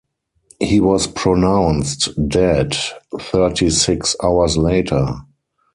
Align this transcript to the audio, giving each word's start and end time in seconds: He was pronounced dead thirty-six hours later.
He 0.59 0.79
was 0.79 1.05
pronounced 1.05 2.09
dead 2.27 2.75
thirty-six 3.19 4.15
hours 4.23 4.57
later. 4.57 5.09